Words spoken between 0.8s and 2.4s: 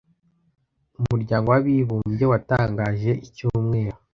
Umuryango w’abibumbye